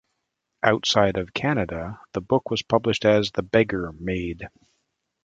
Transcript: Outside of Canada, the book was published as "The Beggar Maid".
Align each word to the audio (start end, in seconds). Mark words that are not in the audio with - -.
Outside 0.63 1.15
of 1.15 1.31
Canada, 1.35 2.01
the 2.13 2.21
book 2.21 2.49
was 2.49 2.63
published 2.63 3.05
as 3.05 3.29
"The 3.33 3.43
Beggar 3.43 3.91
Maid". 3.91 4.47